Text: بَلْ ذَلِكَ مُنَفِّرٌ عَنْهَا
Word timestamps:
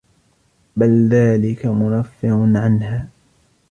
بَلْ 0.75 1.09
ذَلِكَ 1.09 1.65
مُنَفِّرٌ 1.65 2.33
عَنْهَا 2.57 3.07